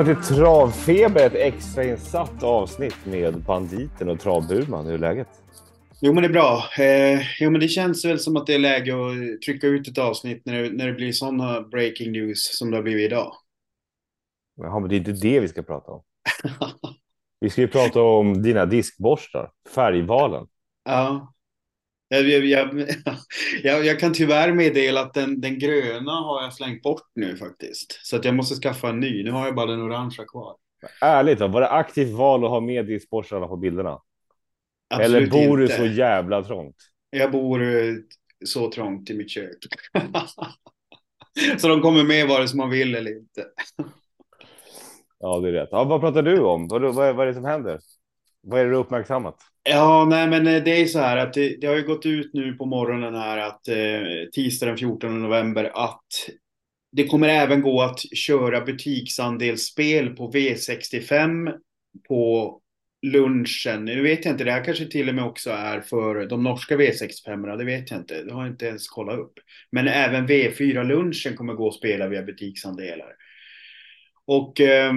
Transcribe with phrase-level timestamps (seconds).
[0.00, 4.86] Välkommen till Travfeber, ett extrainsatt avsnitt med banditen och Travburman.
[4.86, 5.28] Hur är läget?
[6.00, 6.64] Jo men det är bra.
[6.78, 9.98] Eh, jo men det känns väl som att det är läge att trycka ut ett
[9.98, 13.32] avsnitt när det, när det blir sådana breaking news som det har blivit idag.
[14.56, 16.02] Jaha, men det är inte det vi ska prata om.
[17.40, 20.46] vi ska ju prata om dina diskborstar, färgvalen.
[20.84, 21.32] Ja.
[22.12, 22.86] Jag, jag,
[23.62, 28.00] jag, jag, kan tyvärr meddela att den, den gröna har jag slängt bort nu faktiskt.
[28.02, 29.24] Så att jag måste skaffa en ny.
[29.24, 30.56] Nu har jag bara den orangea kvar.
[31.00, 34.00] Ärligt då, var det aktivt val att ha med diskborstarna på bilderna?
[34.94, 35.72] Absolut Eller bor inte.
[35.72, 36.76] du så jävla trångt?
[37.10, 37.94] Jag bor eh,
[38.44, 39.58] så trångt i mitt kök.
[41.58, 43.46] så de kommer med vare sig man vill eller inte.
[45.18, 45.68] Ja, det är rätt.
[45.72, 46.68] Ja, vad pratar du om?
[46.68, 47.80] Vad, vad, vad är det som händer?
[48.40, 49.36] Vad är det du uppmärksammat?
[49.62, 52.30] Ja, nej, men eh, det är så här att det, det har ju gått ut
[52.34, 56.06] nu på morgonen här att eh, tisdag den 14 november att
[56.92, 61.52] det kommer även gå att köra butiksandelsspel på V65
[62.08, 62.56] på
[63.06, 63.84] lunchen.
[63.84, 66.76] Nu vet jag inte, det här kanske till och med också är för de norska
[66.76, 68.22] V65, det vet jag inte.
[68.22, 69.32] Det har jag inte ens kollat upp.
[69.72, 73.14] Men även V4-lunchen kommer gå att spela via butiksandelar.
[74.24, 74.92] Och eh,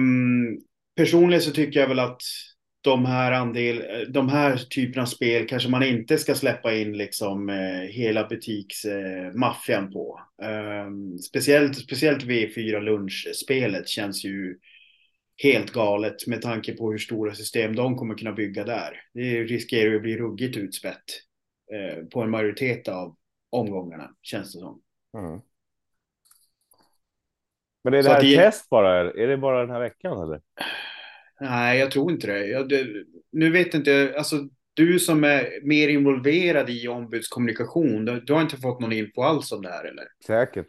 [0.96, 2.22] personligen så tycker jag väl att
[2.84, 7.48] de här, andel, de här typerna av spel kanske man inte ska släppa in liksom
[7.48, 10.20] eh, hela butiksmaffian eh, på.
[10.86, 14.58] Um, speciellt, speciellt V4 lunchspelet känns ju
[15.42, 19.00] helt galet med tanke på hur stora system de kommer kunna bygga där.
[19.14, 21.04] Det riskerar ju att bli ruggigt utspätt
[21.72, 23.16] eh, på en majoritet av
[23.50, 24.82] omgångarna känns det som.
[25.18, 25.40] Mm.
[27.84, 28.36] Men är det här det...
[28.36, 29.12] test bara?
[29.12, 30.40] Är det bara den här veckan eller?
[31.40, 32.46] Nej, jag tror inte det.
[32.46, 32.86] Jag, det
[33.32, 34.36] nu vet inte, alltså
[34.74, 39.52] du som är mer involverad i ombudskommunikation, du, du, har inte fått någon info alls
[39.52, 40.04] om det här eller?
[40.26, 40.66] Säkert.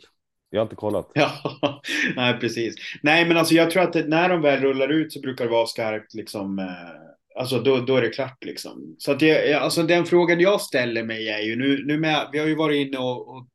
[0.49, 1.11] Jag har inte kollat.
[1.13, 1.31] Ja,
[2.15, 2.75] nej precis.
[3.01, 5.51] Nej, men alltså jag tror att det, när de väl rullar ut så brukar det
[5.51, 6.59] vara skarpt liksom.
[6.59, 8.95] Eh, alltså då, då är det klart liksom.
[8.97, 12.39] Så att det, alltså den frågan jag ställer mig är ju nu, nu med, vi
[12.39, 13.47] har ju varit inne och, och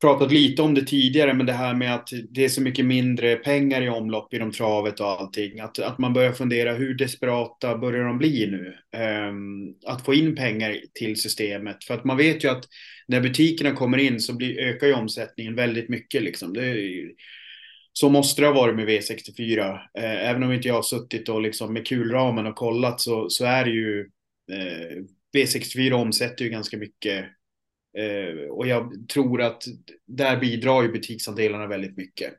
[0.00, 3.36] pratat lite om det tidigare, men det här med att det är så mycket mindre
[3.36, 5.60] pengar i omlopp inom travet och allting.
[5.60, 8.74] Att, att man börjar fundera hur desperata börjar de bli nu?
[9.28, 11.84] Um, att få in pengar till systemet.
[11.84, 12.64] För att man vet ju att
[13.08, 16.22] när butikerna kommer in så blir, ökar ju omsättningen väldigt mycket.
[16.22, 16.52] Liksom.
[16.52, 17.10] Det är,
[17.92, 19.58] så måste det ha varit med V64.
[19.58, 23.28] Uh, eh, även om inte jag har suttit och liksom med kulramen och kollat så,
[23.28, 24.00] så är det ju
[24.52, 25.04] eh, uh,
[25.36, 27.24] V64 omsätter ju ganska mycket
[27.98, 29.62] Eh, och jag tror att
[30.06, 32.34] där bidrar ju butiksandelarna väldigt mycket.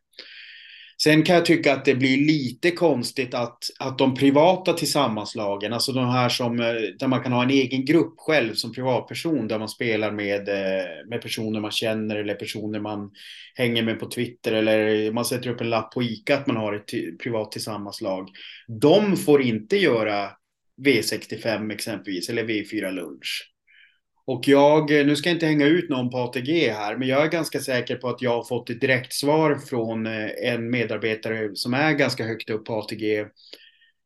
[1.03, 5.91] Sen kan jag tycka att det blir lite konstigt att, att de privata tillsammanslagen, alltså
[5.91, 9.59] de här som, eh, där man kan ha en egen grupp själv som privatperson, där
[9.59, 13.11] man spelar med, eh, med personer man känner eller personer man
[13.55, 16.73] hänger med på Twitter eller man sätter upp en lapp på ICA att man har
[16.73, 18.29] ett privat tillsammanslag.
[18.67, 20.29] De får inte göra
[20.85, 23.50] V65 exempelvis, eller V4 lunch.
[24.25, 27.23] Och jag, eh, nu ska jag inte hänga ut någon på ATG här, men jag
[27.23, 31.49] är ganska säker på att jag har fått ett direkt svar från eh, en medarbetare
[31.53, 33.25] som är ganska högt upp på ATG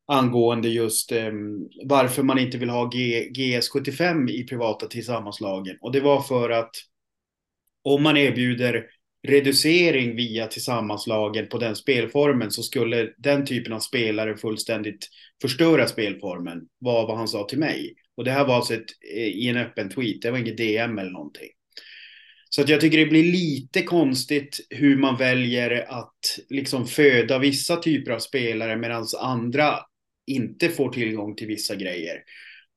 [0.08, 5.78] angående just um, varför man inte vill ha G, GS75 i privata tillsammanslagen.
[5.82, 6.72] Och det var för att
[7.84, 8.86] om man erbjuder
[9.28, 15.08] reducering via tillsammanslagen på den spelformen så skulle den typen av spelare fullständigt
[15.42, 17.94] förstöra spelformen, var vad han sa till mig.
[18.18, 21.00] Och det här var alltså ett, eh, i en öppen tweet, det var inget DM
[21.00, 21.50] eller någonting.
[22.50, 27.76] Så att jag tycker det blir lite konstigt hur man väljer att liksom föda vissa
[27.76, 29.80] typer av spelare medan andra
[30.28, 32.16] inte får tillgång till vissa grejer.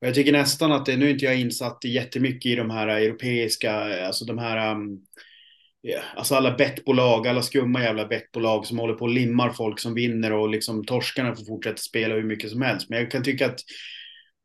[0.01, 2.87] Och jag tycker nästan att det, nu är inte jag insatt jättemycket i de här
[2.87, 3.73] europeiska,
[4.05, 4.99] alltså de här, um,
[6.15, 10.31] alltså alla bettbolag, alla skumma jävla bettbolag som håller på och limmar folk som vinner
[10.33, 12.89] och liksom torskarna får fortsätta spela hur mycket som helst.
[12.89, 13.59] Men jag kan tycka att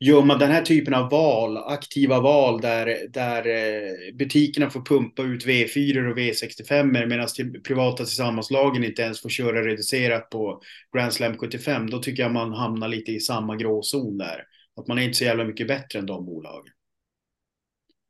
[0.00, 5.22] gör man den här typen av val, aktiva val där, där eh, butikerna får pumpa
[5.22, 10.60] ut V4 och V65 medan till privata tillsammanslagen inte ens får köra reducerat på
[10.96, 14.44] Grand Slam 75, då tycker jag man hamnar lite i samma gråzon där.
[14.76, 16.72] Att man är inte så jävla mycket bättre än de bolagen.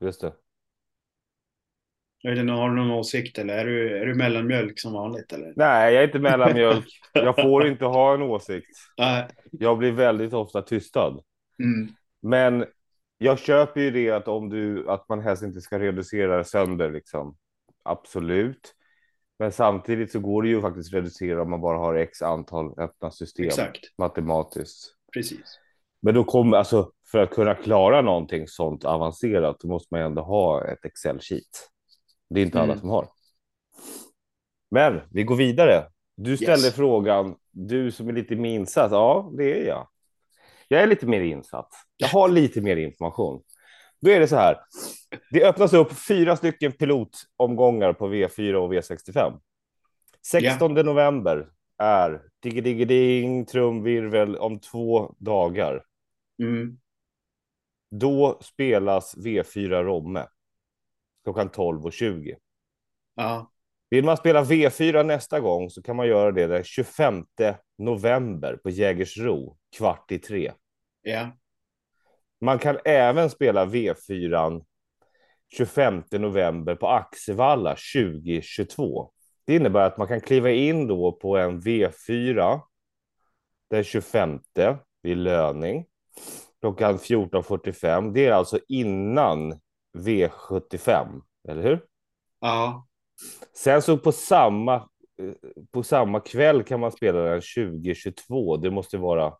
[0.01, 0.33] Just det.
[2.23, 5.33] Har du någon åsikt eller är du, är du mellanmjölk som vanligt?
[5.33, 5.53] Eller?
[5.55, 6.85] Nej, jag är inte mellanmjölk.
[7.13, 8.67] Jag får inte ha en åsikt.
[9.51, 11.23] Jag blir väldigt ofta tystad.
[11.63, 11.87] Mm.
[12.21, 12.65] Men
[13.17, 17.37] jag köper ju det att om du att man helst inte ska reducera sönder liksom.
[17.83, 18.75] Absolut.
[19.39, 23.11] Men samtidigt så går det ju faktiskt reducera om man bara har x antal öppna
[23.11, 23.79] system Exakt.
[23.97, 24.95] matematiskt.
[25.13, 25.59] Precis.
[26.01, 30.21] Men då kommer alltså för att kunna klara någonting sånt avancerat, då måste man ändå
[30.21, 31.69] ha ett Excel sheet.
[32.29, 32.69] Det är inte mm.
[32.69, 33.07] alla som har.
[34.71, 35.85] Men vi går vidare.
[36.15, 36.75] Du ställde Yes.
[36.75, 38.91] frågan, du som är lite mer insatt.
[38.91, 39.87] Ja, det är jag.
[40.67, 41.69] Jag är lite mer insatt.
[41.97, 43.43] Jag har lite mer information.
[44.01, 44.57] Då är det så här.
[45.31, 49.39] Det öppnas upp fyra stycken pilotomgångar på V4 och V65.
[50.31, 51.47] 16 november
[51.77, 55.83] är digge-digge-ding, trumvirvel om två dagar.
[56.39, 56.79] Mm.
[57.91, 60.27] Då spelas V4 Romme
[61.23, 62.35] klockan 12.20.
[63.15, 63.51] Ja.
[63.95, 67.25] Vill man spela V4 nästa gång så kan man göra det den 25
[67.77, 70.51] november på Jägersro kvart i tre.
[71.01, 71.31] Ja.
[72.41, 74.65] Man kan även spela V4
[75.53, 79.11] 25 november på Axevalla 2022.
[79.45, 82.59] Det innebär att man kan kliva in då på en V4
[83.69, 84.39] den 25
[85.01, 85.85] vid löning
[86.61, 88.13] klockan 14.45.
[88.13, 89.59] Det är alltså innan
[89.97, 91.85] V75, eller hur?
[92.39, 92.87] Ja.
[93.57, 95.33] Sen så på samma, eh,
[95.71, 98.57] på samma kväll kan man spela den 2022.
[98.57, 99.33] Det måste vara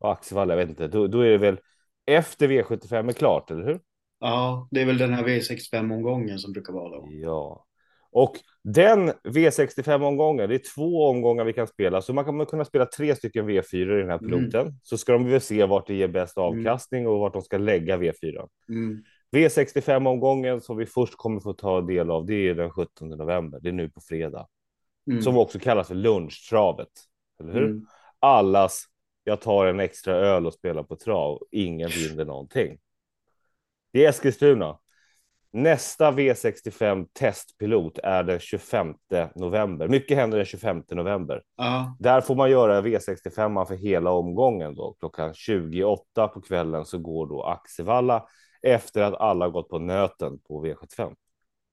[0.00, 0.88] Axevalla, jag vet inte.
[0.88, 1.60] Då, då är det väl
[2.06, 3.80] efter V75 är klart, eller hur?
[4.20, 7.08] Ja, det är väl den här V65-omgången som brukar vara då.
[7.10, 7.66] Ja.
[8.10, 12.86] Och den V65-omgången, det är två omgångar vi kan spela, så man kommer kunna spela
[12.86, 14.60] tre stycken V4 i den här piloten.
[14.60, 14.74] Mm.
[14.82, 17.96] Så ska de väl se vart det ger bäst avkastning och vart de ska lägga
[17.96, 18.48] V4.
[18.68, 19.02] Mm.
[19.36, 23.60] V65-omgången som vi först kommer få ta del av, det är den 17 november.
[23.62, 24.46] Det är nu på fredag.
[25.10, 25.22] Mm.
[25.22, 26.88] Som också kallas för lunchtravet.
[27.40, 27.64] Eller hur?
[27.64, 27.86] Mm.
[28.20, 28.84] Allas,
[29.24, 31.42] jag tar en extra öl och spelar på trav.
[31.50, 32.78] Ingen vinner någonting.
[33.92, 34.78] Det är Eskilstuna.
[35.52, 38.94] Nästa V65 testpilot är den 25
[39.34, 39.88] november.
[39.88, 41.42] Mycket händer den 25 november.
[41.56, 41.96] Ja.
[41.98, 44.96] Där får man göra V65 för hela omgången då.
[44.98, 48.26] Klockan 28 på kvällen så går då Axevalla
[48.74, 51.14] efter att alla gått på nöten på V75.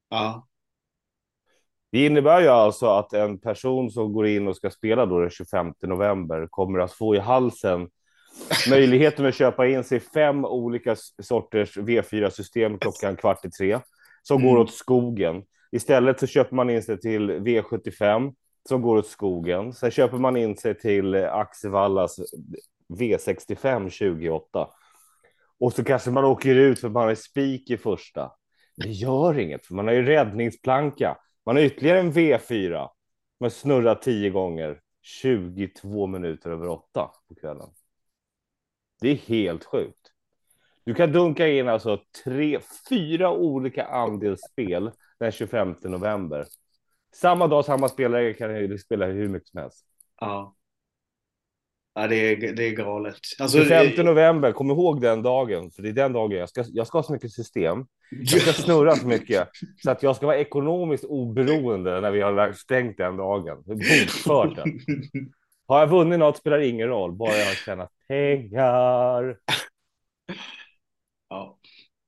[0.10, 0.48] Ja.
[1.92, 5.30] Det innebär ju alltså att en person som går in och ska spela då den
[5.30, 7.90] 25 november kommer att få i halsen
[8.70, 13.80] möjligheten att köpa in sig fem olika sorters V4-system klockan kvart i tre
[14.24, 14.50] som Mm.
[14.54, 15.44] går åt skogen.
[15.72, 18.34] Istället så köper man in sig till V75
[18.70, 19.74] som går åt skogen.
[19.74, 22.20] Sen köper man in sig till Axevallas
[22.94, 24.68] V65 28.
[25.64, 28.32] Och så kanske man åker ut för man är spik i första.
[28.76, 31.18] Det gör inget, för man har ju räddningsplanka.
[31.46, 32.90] Man har ytterligare en V4.
[33.40, 34.82] Man snurrar tio gånger.
[35.02, 37.70] 22 minuter över åtta på kvällen.
[39.02, 40.12] Det är helt sjukt.
[40.84, 46.46] Du kan dunka in alltså tre, fyra olika andelsspel den 25 november.
[47.16, 49.86] Samma dag, samma spelare kan ju spela hur mycket som helst.
[50.20, 50.56] Ja.
[51.96, 53.20] Ja, det är, det är galet.
[53.40, 56.88] Alltså, 25 november, kom ihåg den dagen, för det är den dagen jag ska, jag
[56.88, 57.86] ska ha så mycket system.
[58.10, 59.50] Jag ska snurra så mycket
[59.84, 63.64] så att jag ska vara ekonomiskt oberoende när vi har stängt den dagen.
[63.66, 64.80] Bokfört den.
[65.68, 69.38] Har jag vunnit något spelar ingen roll, bara jag har tjänat pengar.
[71.30, 71.58] Ja.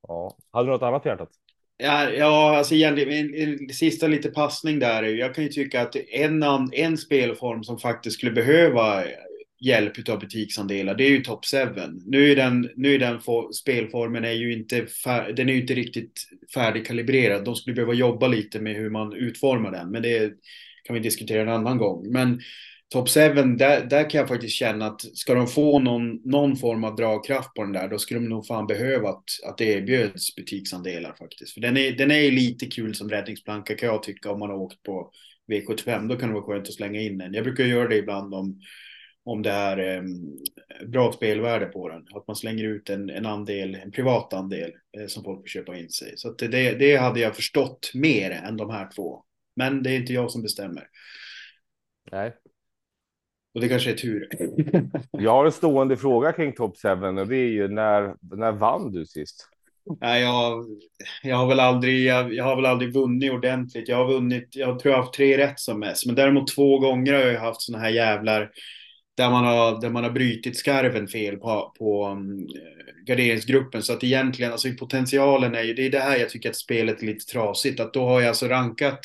[0.08, 0.36] Ja.
[0.52, 1.30] Hade du något annat på hjärtat?
[1.76, 5.02] Ja, ja, alltså egentligen en, sista lite passning där.
[5.02, 9.04] Jag kan ju tycka att en, en spelform som faktiskt skulle behöva
[9.60, 11.58] hjälp av butiksandelar, det är ju Top 7.
[12.06, 15.60] Nu är den, nu är den for, spelformen är ju inte, fär, den är ju
[15.60, 17.44] inte riktigt färdigkalibrerad.
[17.44, 20.32] De skulle behöva jobba lite med hur man utformar den, men det
[20.84, 22.12] kan vi diskutera en annan gång.
[22.12, 22.40] Men
[22.88, 26.84] Top 7, där, där kan jag faktiskt känna att ska de få någon, någon form
[26.84, 30.36] av dragkraft på den där, då skulle de nog fan behöva att, att det erbjöds
[30.36, 31.54] butiksandelar faktiskt.
[31.54, 34.50] För den är, den är ju lite kul som räddningsplanka kan jag tycka om man
[34.50, 35.10] har åkt på
[35.52, 36.08] V75.
[36.08, 37.34] Då kan det vara skönt att slänga in den.
[37.34, 38.60] Jag brukar göra det ibland om,
[39.26, 40.02] om det är eh,
[40.86, 42.06] bra spelvärde på den.
[42.14, 45.76] Att man slänger ut en, en andel, en privat andel eh, som folk får köpa
[45.76, 46.12] in sig.
[46.16, 49.22] Så att det, det hade jag förstått mer än de här två.
[49.56, 50.88] Men det är inte jag som bestämmer.
[52.12, 52.34] Nej.
[53.54, 54.28] Och det kanske är tur.
[55.10, 58.92] Jag har en stående fråga kring Top 7 och det är ju när, när vann
[58.92, 59.48] du sist?
[60.00, 60.64] Nej, jag,
[61.22, 63.88] jag har väl aldrig, jag, jag, har väl aldrig vunnit ordentligt.
[63.88, 66.06] Jag har vunnit, jag tror jag har haft tre rätt som mest.
[66.06, 68.50] Men däremot två gånger har jag haft såna här jävlar
[69.16, 72.48] där man har, där man har brytit skarven fel på, på um,
[73.06, 73.82] garderingsgruppen.
[73.82, 77.02] Så att egentligen, alltså potentialen är ju, det är det här jag tycker att spelet
[77.02, 77.80] är lite trasigt.
[77.80, 79.00] Att då har jag alltså rankat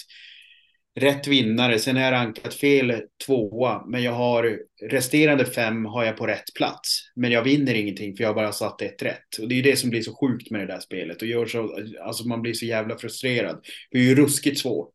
[1.00, 6.18] rätt vinnare, sen har jag rankat fel tvåa, men jag har resterande fem har jag
[6.18, 7.12] på rätt plats.
[7.16, 9.38] Men jag vinner ingenting för jag har bara satt ett rätt.
[9.42, 11.46] Och det är ju det som blir så sjukt med det där spelet och gör
[11.46, 13.66] så, alltså man blir så jävla frustrerad.
[13.92, 14.94] Det är ju ruskigt svårt.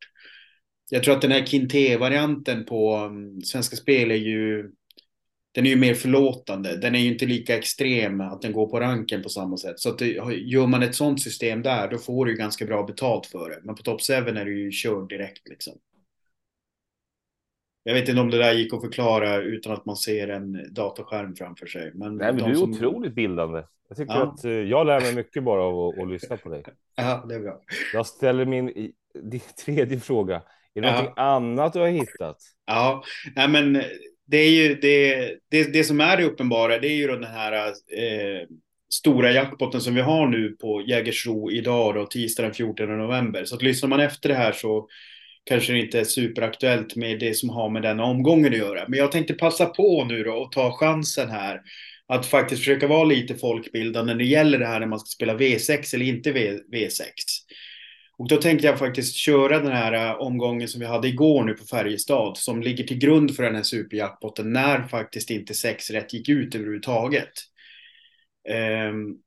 [0.91, 4.71] Jag tror att den här Kinte-varianten på mm, Svenska Spel är ju
[5.57, 6.77] den är ju mer förlåtande.
[6.77, 9.81] Den är ju inte lika extrem att den går på ranken på samma sätt.
[9.81, 12.83] Så att det, gör man ett sånt system där, då får du ju ganska bra
[12.83, 13.61] betalt för det.
[13.63, 15.73] Men på Top 7 är du ju körd direkt liksom.
[17.83, 21.37] Jag vet inte om det där gick att förklara utan att man ser en datorskärm
[21.37, 21.91] framför sig.
[21.95, 22.73] Men, Nej, men du är som...
[22.73, 23.63] otroligt bildande.
[23.89, 24.23] Jag tycker ja.
[24.23, 26.65] att uh, jag lär mig mycket bara av att, att lyssna på dig.
[26.97, 27.61] Ja, det är bra.
[27.93, 28.93] Jag ställer min
[29.65, 30.43] tredje fråga.
[30.75, 30.93] Är det ja.
[30.93, 32.39] någonting annat du har hittat?
[32.67, 33.03] Ja,
[33.37, 33.83] nej, men
[34.27, 36.79] det är ju det, det, det som är det uppenbara.
[36.79, 38.47] Det är ju den här eh,
[38.93, 43.45] stora jackpotten som vi har nu på Jägersro idag då, tisdag den 14 november.
[43.45, 44.89] Så att lyssnar man efter det här så
[45.45, 48.85] kanske det inte är superaktuellt med det som har med den omgången att göra.
[48.89, 51.61] Men jag tänkte passa på nu då och ta chansen här
[52.09, 55.35] att faktiskt försöka vara lite folkbildande när det gäller det här när man ska spela
[55.35, 57.03] V6 eller inte v, V6.
[58.19, 61.55] Och då tänkte jag faktiskt köra den här äh, omgången som vi hade igår nu
[61.55, 66.13] på Färjestad som ligger till grund för den här superjackpotten när faktiskt inte sex rätt
[66.13, 67.33] gick ut överhuvudtaget.
[68.91, 69.19] Um,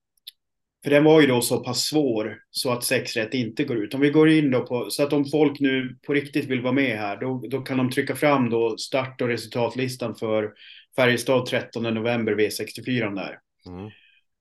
[0.84, 3.94] för den var ju då så pass svår så att sex rätt inte går ut.
[3.94, 6.74] Om vi går in då på, så att om folk nu på riktigt vill vara
[6.74, 10.54] med här, då, då kan de trycka fram då start och resultatlistan för
[10.96, 13.40] Färjestad 13 november V64 där.
[13.68, 13.92] Mm.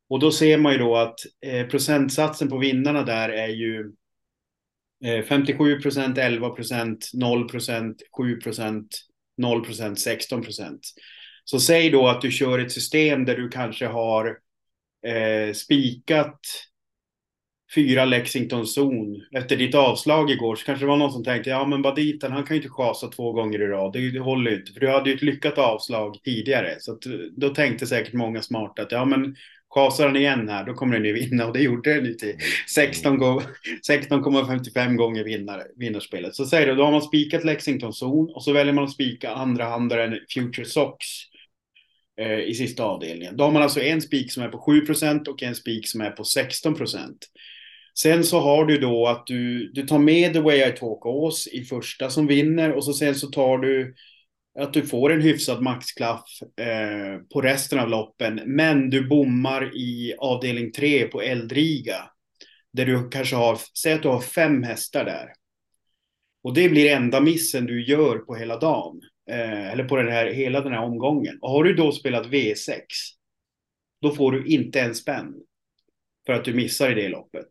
[0.08, 3.92] Och då ser man ju då att eh, procentsatsen på vinnarna där är ju
[5.04, 8.86] Eh, 57 procent, 11 procent, 0 procent, 7 procent,
[9.36, 10.80] 0 procent, 16 procent.
[11.44, 14.38] Så säg då att du kör ett system där du kanske har
[15.06, 16.40] eh, spikat
[17.74, 21.66] fyra Lexington zon efter ditt avslag igår så kanske det var någon som tänkte ja
[21.66, 23.92] men Baditen han kan ju inte chasa två gånger i rad.
[23.92, 24.72] Det, det håller ju inte.
[24.72, 26.76] För du hade ju ett lyckat avslag tidigare.
[26.80, 27.02] Så att,
[27.36, 29.36] då tänkte säkert många smarta att ja men
[29.78, 32.36] Kasar den igen här, då kommer den ju vinna och det gjorde den ju till
[32.76, 36.34] 16,55 gånger vinnare, vinnarspelet.
[36.34, 39.30] Så säger du, då har man spikat Lexington zon och så väljer man att spika
[39.30, 41.06] andra handaren Future Sox
[42.20, 43.36] eh, i sista avdelningen.
[43.36, 46.10] Då har man alltså en spik som är på 7% och en spik som är
[46.10, 47.14] på 16%
[47.98, 51.48] Sen så har du då att du, du tar med The Way I Talk Ås
[51.48, 53.94] i första som vinner och så sen så tar du
[54.58, 56.24] att du får en hyfsad maxklaff
[56.60, 62.10] eh, på resten av loppen, men du bommar i avdelning 3 på Eldriga.
[62.72, 65.32] Där du kanske har, säg att du har fem hästar där.
[66.42, 69.00] Och det blir enda missen du gör på hela dagen.
[69.30, 71.38] Eh, eller på den här, hela den här omgången.
[71.40, 72.80] Och har du då spelat V6,
[74.02, 75.34] då får du inte en spänn.
[76.26, 77.48] För att du missar i det loppet.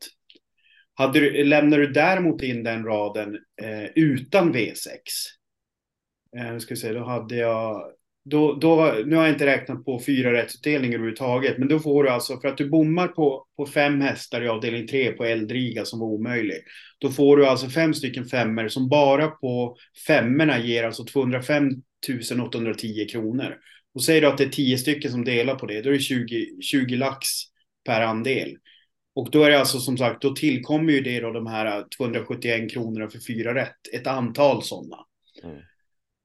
[0.93, 4.99] Hade du, lämnar du däremot in den raden eh, utan V6,
[6.37, 7.81] Eh, ska se, då hade jag...
[8.29, 12.09] Då, då, nu har jag inte räknat på fyra rättsutdelningar överhuvudtaget, men då får du
[12.09, 15.99] alltså, för att du bommar på, på fem hästar i avdelning tre på Eldriga som
[15.99, 16.57] var omöjlig,
[16.99, 21.69] då får du alltså fem stycken femmer som bara på femmorna ger alltså 205
[22.45, 23.57] 810 kronor.
[23.93, 25.99] Och säger du att det är tio stycken som delar på det, då är det
[25.99, 27.27] 20, 20 lax
[27.85, 28.57] per andel.
[29.15, 32.71] Och då är det alltså som sagt, då tillkommer ju det då de här 271
[32.71, 34.97] kronorna för fyra rätt, ett antal sådana.
[35.43, 35.57] Mm.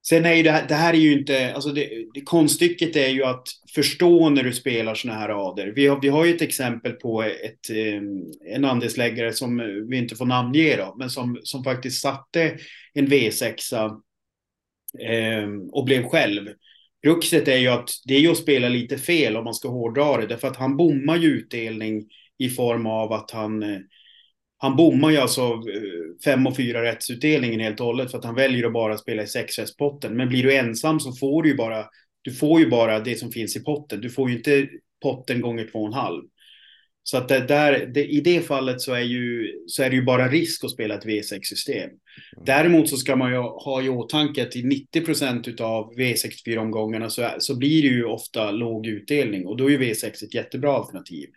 [0.09, 3.09] Sen är ju det här, det här är ju inte, alltså det, det konststycket är
[3.09, 5.73] ju att förstå när du spelar sådana här rader.
[5.77, 8.23] Vi har, vi har ju ett exempel på ett, ehm,
[8.55, 12.57] en andelsläggare som vi inte får namnge då, men som, som faktiskt satte
[12.95, 13.75] en V6
[15.01, 16.49] eh, och blev själv.
[17.03, 20.17] Kruxet är ju att det är ju att spela lite fel om man ska hårdra
[20.17, 23.79] det, därför att han bommar ju utdelning i form av att han eh,
[24.63, 28.35] han bommar ju alltså eh, fem och fyra rättsutdelningen helt och hållet för att han
[28.35, 30.17] väljer att bara spela i sexrättspotten.
[30.17, 31.85] Men blir du ensam så får du ju bara,
[32.23, 34.01] du får ju bara det som finns i potten.
[34.01, 34.69] Du får ju inte
[35.03, 36.23] potten gånger två och en halv.
[37.03, 40.03] Så att det där, det, i det fallet så är, ju, så är det ju
[40.03, 41.85] bara risk att spela ett V6-system.
[41.85, 41.99] Mm.
[42.47, 47.31] Däremot så ska man ju ha i åtanke att i 90 procent av V64-omgångarna så,
[47.39, 51.29] så blir det ju ofta låg utdelning och då är ju V6 ett jättebra alternativ.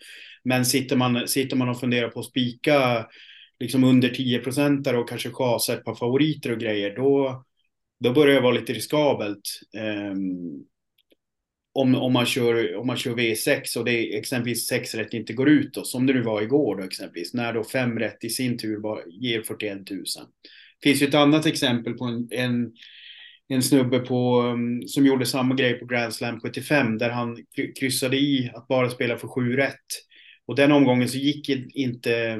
[0.45, 3.07] Men sitter man, sitter man och funderar på att spika
[3.59, 7.43] liksom under 10 procentare och kanske chasa ett par favoriter och grejer, då,
[7.99, 9.61] då börjar det vara lite riskabelt.
[10.11, 10.65] Um,
[11.73, 15.49] om, om, man kör, om man kör V6 och det exempelvis 6 rätt inte går
[15.49, 18.57] ut då, som det nu var igår då exempelvis, när då 5 rätt i sin
[18.57, 20.03] tur bara ger 41 000.
[20.81, 22.73] Det finns ju ett annat exempel på en, en,
[23.47, 27.37] en snubbe på, ehm, som gjorde samma grej på Grand Slam 75 där han
[27.79, 29.85] kryssade i att bara spela för 7 rätt
[30.47, 32.39] och den omgången så gick inte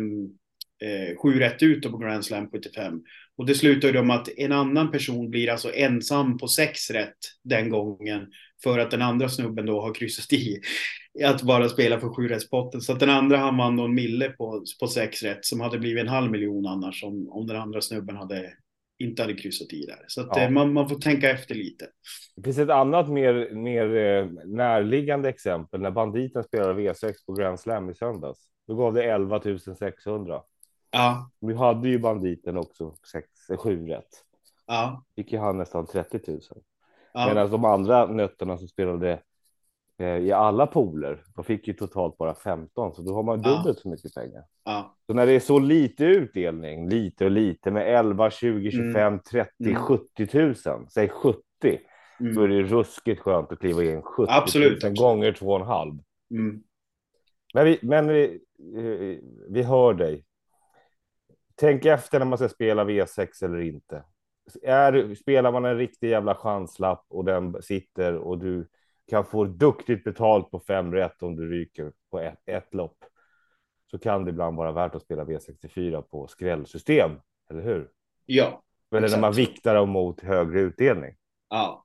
[0.84, 3.02] eh, sju rätt ut på Grand Slam 75.
[3.38, 7.18] Och det slutar ju med att en annan person blir alltså ensam på sex rätt
[7.44, 8.28] den gången.
[8.64, 10.62] För att den andra snubben då har kryssat i
[11.24, 12.82] att bara spela för sju potten.
[12.82, 15.80] Så att den andra han vann då en mille på, på sex rätt som hade
[15.80, 18.54] blivit en halv miljon annars om, om den andra snubben hade
[19.00, 20.06] inte hade kryssat i där.
[20.08, 20.42] Så att ja.
[20.42, 21.88] Eh, man, man får tänka efter lite.
[22.36, 27.60] Det finns ett annat mer, mer eh, närliggande exempel när banditen spelade V6 på Grand
[27.60, 28.40] Slam i söndags.
[28.68, 29.42] Då gav det 11
[29.80, 30.42] 600.
[30.92, 31.32] Ja.
[31.40, 33.28] Vi hade ju banditen också 6,
[33.60, 34.10] 7 rätt.
[34.68, 36.40] Ja, Fick ju han nästan 30 000.
[37.14, 39.20] ja, Medan de andra nötterna som spelade eh,
[40.00, 43.50] i alla pooler, de fick ju totalt bara 15, så då har man Ja.
[43.58, 44.44] dubbelt så mycket pengar.
[44.64, 49.20] ja, Så när det är så lite utdelning, lite och lite med 11, 20, 25,
[49.20, 49.75] 30, Mm.
[49.75, 50.56] 70 000,
[50.90, 51.40] säg 70,
[52.20, 54.98] mm, då är det ruskigt skönt att kliva in 70 000 Absolut, absolut.
[55.00, 55.94] gånger två och en halv.
[56.32, 56.64] mm.
[57.54, 58.24] Men vi, men vi,
[58.78, 60.25] eh, vi hör dig.
[61.56, 64.04] Tänk efter när man ska spela V6 eller inte.
[64.64, 68.68] Är, spelar man en riktig jävla chanslapp och den sitter och du
[69.10, 72.98] kan få duktigt betalt på fem rätt om du ryker på ett, ett lopp.
[73.92, 77.12] Så kan det ibland vara värt att spela V64 på skrällsystem,
[77.50, 77.88] eller hur?
[78.26, 78.64] Ja,
[78.96, 81.16] Eller när man viktar dem mot högre utdelning.
[81.50, 81.82] ja.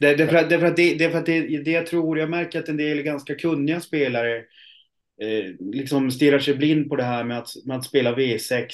[0.00, 1.70] Det, är för att, det, är för att det, det, är för att det, det
[1.70, 4.44] jag tror, jag märker att en del ganska kunniga spelare
[5.22, 8.68] eh, liksom stirrar sig blind på det här med att, med att spela V6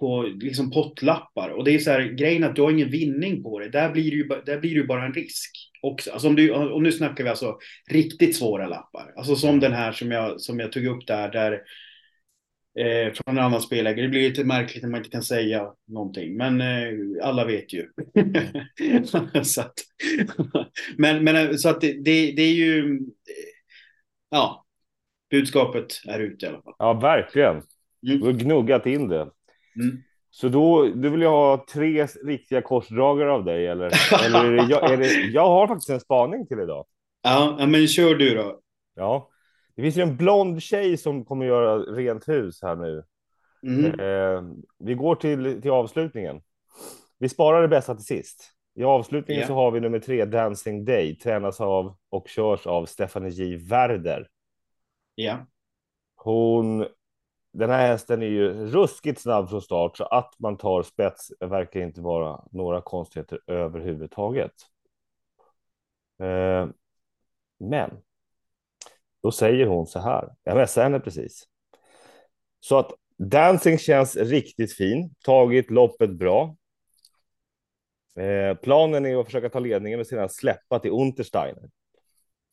[0.00, 1.48] på liksom pottlappar.
[1.48, 3.68] Och det är så här, grejen att du har ingen vinning på det.
[3.68, 5.50] Där blir det ju, där blir det ju bara en risk
[5.82, 6.10] också.
[6.10, 7.58] Alltså om, du, och nu snackar vi alltså
[7.90, 9.12] riktigt svåra lappar.
[9.16, 11.52] Alltså som den här som jag, som jag tog upp där, där
[12.78, 14.02] eh, från en annan spelägare.
[14.02, 17.86] Det blir lite märkligt när man inte kan säga någonting, men eh, alla vet ju.
[19.42, 19.74] så att,
[20.96, 23.00] men, men så att det, det, det är ju, eh,
[24.30, 24.64] ja,
[25.30, 26.74] budskapet är ute i alla fall.
[26.78, 27.62] Ja, verkligen.
[28.06, 28.20] Mm.
[28.20, 29.20] Du har gnuggat in det.
[29.20, 30.02] Mm.
[30.30, 33.92] Så då, du vill ha tre riktiga korsdragare av dig eller?
[34.26, 36.86] eller är det, jag, är det, jag har faktiskt en spaning till idag.
[37.22, 38.60] Ja, men kör du då.
[38.94, 39.28] Ja,
[39.76, 43.04] det finns ju en blond tjej som kommer göra rent hus här nu.
[43.62, 44.00] Mm.
[44.00, 44.42] Eh,
[44.78, 46.40] vi går till, till avslutningen.
[47.18, 48.52] Vi sparar det bästa till sist.
[48.74, 49.46] I avslutningen Ja.
[49.46, 53.56] så har vi nummer tre, Dancing Day, tränas av och körs av Stephanie J.
[53.56, 54.28] Werder.
[55.20, 55.46] Ja.
[56.16, 56.86] Hon,
[57.52, 61.80] den här hästen är ju ruskigt snabb från start, så att man tar spets verkar
[61.80, 64.52] inte vara några konstigheter överhuvudtaget.
[66.20, 66.68] Eh,
[67.58, 67.90] men
[69.22, 70.34] då säger hon så här.
[70.44, 71.44] Jag messade henne precis.
[72.60, 75.14] Så att dancing känns riktigt fin.
[75.24, 76.56] Tagit loppet bra.
[78.16, 81.70] Eh, planen är att försöka ta ledningen och sedan släppa till Untersteiner.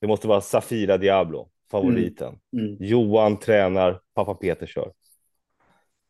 [0.02, 2.40] Det måste vara Safira Diablo, favoriten.
[2.58, 2.78] Mm.
[2.80, 4.92] Johan tränar, pappa Peter kör.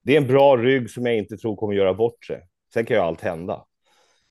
[0.01, 2.47] Det är en bra rygg som jag inte tror kommer göra bort sig.
[2.73, 3.65] Sen kan ju allt hända.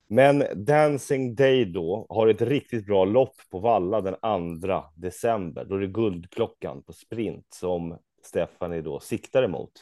[0.06, 4.14] Men Dancing Day då har ett riktigt bra lopp på Valla den
[4.60, 5.64] 2 december.
[5.64, 9.72] Då är det guldklockan på sprint som Stephanie då siktar emot.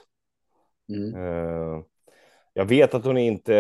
[0.89, 1.15] Mm.
[1.15, 1.83] Eh,
[2.53, 3.59] jag vet att hon inte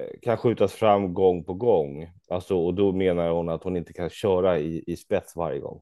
[0.00, 2.10] eh, kan skjutas fram gång på gång.
[2.28, 5.80] Alltså, och då menar hon att hon inte kan köra i, i spets varje gång.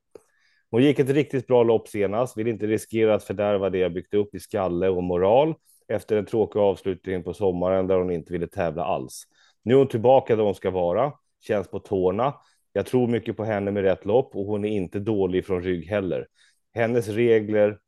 [0.71, 4.15] Hon gick ett riktigt bra lopp senast, vill inte riskera att fördärva det jag byggt
[4.15, 5.55] upp i skalle och moral
[5.89, 9.25] efter en tråkig avslutning på sommaren där hon inte ville tävla alls.
[9.63, 12.35] Nu är hon tillbaka där hon ska vara, känns på tårna.
[12.73, 15.87] Jag tror mycket på henne med rätt lopp och hon är inte dålig från rygg
[15.87, 16.27] heller.
[16.75, 17.79] Hennes regler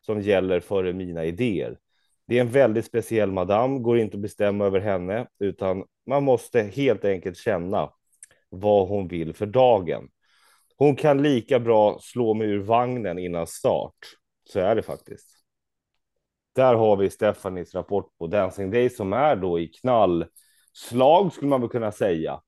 [0.00, 1.78] som gäller före mina idéer.
[2.26, 6.62] Det är en väldigt speciell madam, går inte att bestämma över henne, utan man måste
[6.62, 7.90] helt enkelt känna
[8.48, 10.08] vad hon vill för dagen.
[10.78, 13.94] Hon kan lika bra slå mig ur vagnen innan start.
[14.52, 15.26] Så är det faktiskt.
[16.54, 21.60] Där har vi Stefanis rapport på Dancing Day som är då i knallslag skulle man
[21.60, 22.40] väl kunna säga.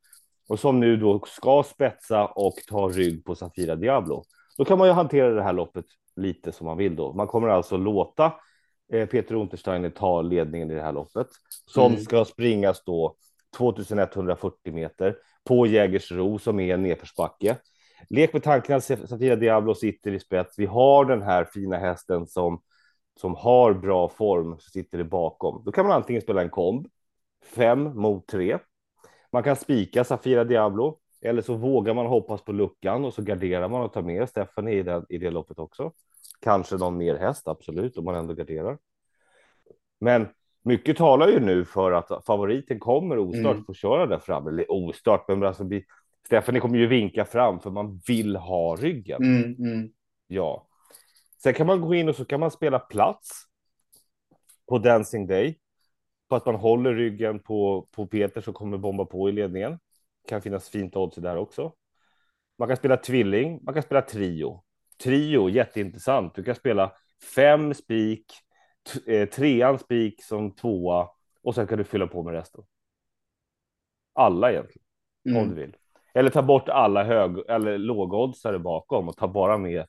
[0.48, 4.24] Och som nu då ska spetsa och ta rygg på Safira Diablo.
[4.58, 5.84] Då kan man ju hantera det här loppet
[6.16, 7.12] lite som man vill då.
[7.12, 8.32] Man kommer alltså låta
[8.92, 11.26] eh, Peter Untersteiner ta ledningen i det här loppet
[11.66, 12.04] som Mm.
[12.04, 13.16] ska springas då
[13.56, 17.56] 2140 meter på Jägersro som är en nedförsbacke.
[18.08, 20.58] Lek med tanken att Safira Diablo sitter i spets.
[20.58, 22.62] Vi har den här fina hästen som
[23.20, 25.62] som har bra form så sitter det bakom.
[25.64, 26.86] Då kan man antingen spela en komb,
[27.44, 28.58] fem mot tre.
[29.32, 33.68] Man kan spika Safira Diablo eller så vågar man hoppas på luckan och så garderar
[33.68, 35.92] man och tar med Stephanie i det, i det loppet också.
[36.40, 38.78] Kanske någon mer häst, absolut, om man ändå garderar.
[40.00, 40.28] Men
[40.62, 43.64] mycket talar ju nu för att favoriten kommer ostört Mm.
[43.64, 45.84] få köra där fram, eller ostört, men alltså bli,
[46.26, 49.22] Stephanie kommer ju vinka fram för man vill ha ryggen.
[49.22, 49.92] Mm, mm.
[50.26, 50.66] Ja.
[51.42, 53.44] Sen kan man gå in och så kan man spela plats
[54.68, 55.58] på Dancing Day.
[56.28, 59.78] På att man håller ryggen på, på Peter som kommer bomba på i ledningen.
[60.28, 61.72] Kan finnas fint odds där också.
[62.58, 64.64] Man kan spela tvilling, man kan spela trio.
[65.02, 66.34] Trio, jätteintressant.
[66.34, 66.92] Du kan spela
[67.34, 68.24] fem spik,
[69.06, 71.08] eh, trean spik som tvåa
[71.42, 72.64] och sen kan du fylla på med resten.
[74.12, 74.84] Alla egentligen,
[75.24, 75.48] om Mm.
[75.48, 75.76] du vill.
[76.14, 79.86] Eller ta bort alla hög eller lågoddsare bakom och ta bara med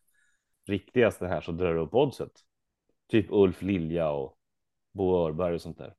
[0.68, 2.32] riktigaste här så drar upp oddset.
[3.10, 4.38] Typ Ulf Lilja och
[4.94, 5.94] Bo Örberg och sånt där.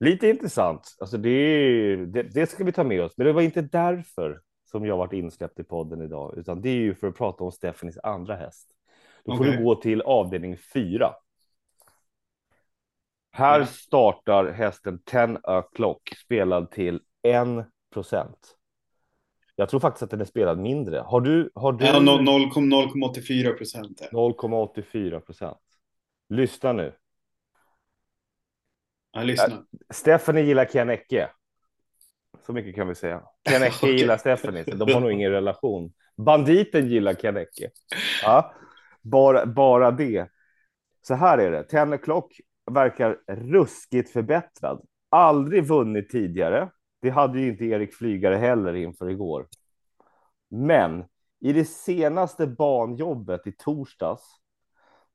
[0.00, 0.96] Lite intressant.
[1.00, 4.86] Alltså det, det, det ska vi ta med oss, men det var inte därför som
[4.86, 7.98] jag varit insläppt i podden idag, utan det är ju för att prata om Stephanies
[8.02, 8.70] andra häst.
[9.24, 9.56] Då får Okej.
[9.56, 11.14] du gå till avdelning fyra.
[13.30, 17.48] Här startar hästen 10 o'clock spelad till 1
[17.96, 18.56] procent.
[19.54, 20.98] Jag tror faktiskt att den är spelad mindre.
[20.98, 21.50] Har du?
[21.54, 21.84] Har du?
[21.84, 24.02] Ja, noll- noll kom- 0,84 procent.
[24.12, 25.58] 0,84 procent.
[26.28, 26.94] Lyssna nu.
[29.12, 29.62] Jag lyssnar.
[29.90, 31.30] Stephanie gillar Ken Ecke.
[32.46, 33.22] Så mycket kan vi säga.
[33.48, 33.96] Ken Ecke Okej.
[33.96, 35.92] gillar Stephanie, de har nog ingen relation.
[36.16, 37.70] Banditen gillar Ken Ecke.
[38.22, 38.54] Ja,
[39.02, 40.28] bara, bara det.
[41.02, 41.62] Så här är det.
[41.64, 44.86] Ten o'clock verkar ruskigt förbättrad.
[45.10, 46.70] Aldrig vunnit tidigare.
[47.00, 49.46] Det hade ju inte Erik Flygare heller inför igår.
[50.48, 51.04] Men
[51.40, 54.22] i det senaste banjobbet i torsdags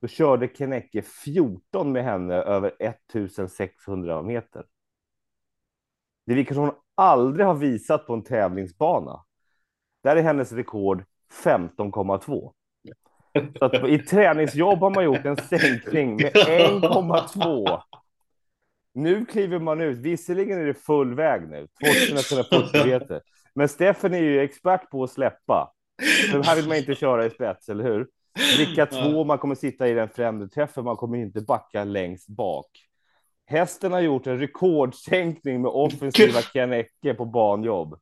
[0.01, 4.65] då körde Kenecke 14 med henne över 1600 meter.
[6.25, 9.25] Det vilket hon aldrig har visat på en tävlingsbana.
[10.03, 11.03] Där är hennes rekord
[11.43, 12.53] 15,2.
[13.59, 17.81] Så I träningsjobb har man gjort en sänkning med 1,2.
[18.93, 19.97] Nu kliver man ut.
[19.97, 23.21] Visserligen är det full väg nu, 2140 meter.
[23.55, 25.73] Men Steffen är ju expert på att släppa.
[26.31, 28.07] Så här vill man inte köra i spets, eller hur?
[28.57, 32.67] Bricka två, man kommer sitta i den främre träffen, man kommer inte backa längst bak.
[33.45, 37.99] Hästen har gjort en rekordsänkning med offensiva Ken Ecke på banjobb.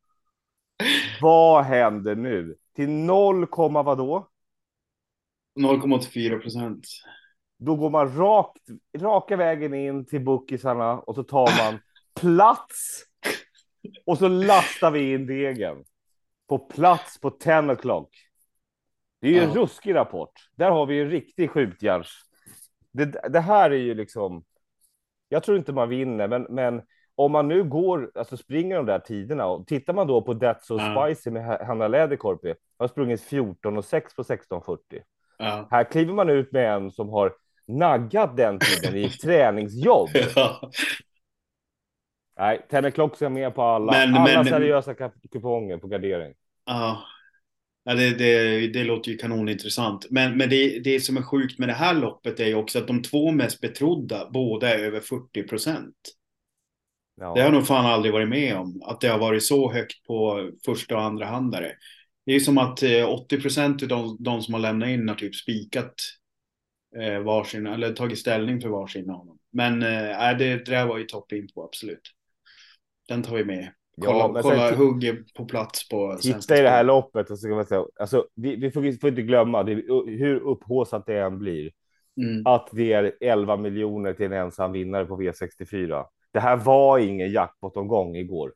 [1.21, 2.56] Vad händer nu?
[2.75, 4.28] Till 0, vadå?
[5.60, 6.86] 0,84 procent.
[7.59, 8.61] Då går man rakt,
[8.97, 11.79] raka vägen in till bookisarna och så tar man
[12.21, 13.03] plats.
[14.05, 15.83] Och så lastar vi in degen.
[16.47, 18.09] På plats på 10 o'clock.
[19.21, 19.61] Det är ju en Ja.
[19.61, 20.31] ruskig rapport.
[20.55, 22.11] Där har vi en riktig skjutjärns.
[22.91, 24.43] Det, det här är ju liksom.
[25.29, 26.81] Jag tror inte man vinner, men, men
[27.15, 30.59] om man nu går, alltså springer de där tiderna och tittar man då på That's
[30.61, 31.05] So Ja.
[31.07, 32.53] Spicy med Ha- Hanna Läderkorpi.
[32.77, 35.01] Har sprungit 14 och 6 på 1640.
[35.37, 35.67] Ja.
[35.71, 37.33] Här kliver man ut med en som har
[37.69, 40.10] naggat den tiden i träningsjobb.
[40.36, 40.71] Ja.
[42.38, 44.93] Nej, Ten O'Clock ska med på alla, Men- alla men- seriösa
[45.32, 46.34] kuponger på gardering.
[46.65, 47.03] Ja.
[47.84, 50.08] Ja, det, det, det låter ju kanonintressant.
[50.10, 52.88] Men, men det, det som är sjukt med det här loppet är ju också att
[52.88, 55.95] de två mest betrodda, båda är över 40 procent.
[57.21, 57.34] Ja.
[57.34, 58.82] Det har jag nog fan aldrig varit med om.
[58.86, 61.71] Att det har varit så högt på första och andra handare.
[62.25, 65.10] Det är ju som att eh, 80 procent av de, de som har lämnat in
[65.10, 65.93] har typ spikat
[66.97, 69.38] eh, varsin, eller tagit ställning för varsin av dem.
[69.52, 72.02] Men eh, det, det där var ju toppinfo, absolut.
[73.08, 73.71] Den tar vi med.
[74.02, 77.56] Kolla, Ja, kolla hugger på plats på Titta i det här loppet och så kan
[77.56, 79.73] man säga, alltså, vi, vi får, vi får inte glömma det,
[80.08, 81.71] hur upphaussat det än blir,
[82.21, 82.41] Mm.
[82.45, 86.06] att det är 11 miljoner till en ensam vinnare på V64.
[86.32, 88.54] Det här var ingen jackpot-omgång igår.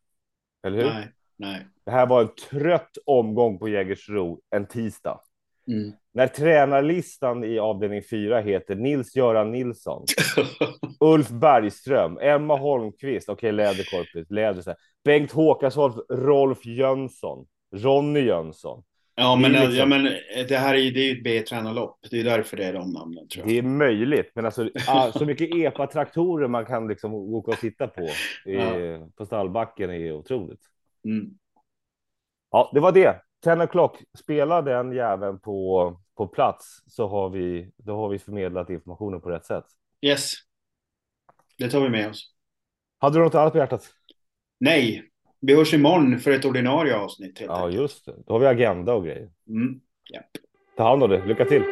[0.64, 0.86] Eller hur?
[0.86, 1.68] Nej, nej.
[1.86, 5.20] Det här var en trött omgång på Jägersro en tisdag.
[5.68, 5.92] Mm.
[6.16, 10.06] När tränarlistan i avdelning 4 heter Nils-Göran Nilsson,
[11.00, 17.46] Ulf Bergström, Emma Holmqvist, okej Läderkorpet, Läder, Bengt Håkansson, Rolf Jönsson,
[17.76, 18.84] Ronny Jönsson.
[19.16, 20.04] ja, Det men, liksom- ja, men
[20.48, 22.00] det här är ju det är ju ett B-tränarlopp.
[22.12, 23.58] Det är därför det är de namnen tror Det jag.
[23.66, 28.02] är möjligt, men alltså ah, så mycket epa-traktorer man kan liksom åka och titta på
[28.46, 29.08] i, Ja.
[29.18, 30.62] på stallbacken är otroligt.
[31.06, 31.26] Mm.
[32.52, 33.22] Ja, det var det.
[33.44, 33.96] 10 o'clock.
[34.18, 39.30] Spela den jäveln på, på plats så har vi, då har vi förmedlat informationen på
[39.30, 39.66] rätt sätt.
[40.02, 40.34] Yes.
[41.58, 42.34] Det tar vi med oss.
[42.98, 43.90] Hade du något annat på hjärtat?
[44.60, 45.04] Nej,
[45.40, 47.42] vi hörs imorgon för ett ordinarie avsnitt.
[47.42, 47.82] Ja, enkelt.
[47.82, 48.16] just det.
[48.26, 49.30] Då har vi agenda och grejer.
[49.48, 49.82] Mm.
[50.10, 50.22] Ja.
[50.78, 51.26] Ta hand om det.
[51.26, 51.64] Lycka till!